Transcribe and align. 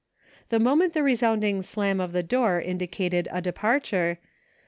The 0.49 0.57
moment 0.57 0.93
the 0.95 1.03
resounding 1.03 1.61
slam 1.61 1.99
of 1.99 2.11
the 2.11 2.23
door 2.23 2.59
indi 2.59 2.87
cated 2.87 3.27
a 3.29 3.39
departure. 3.39 4.17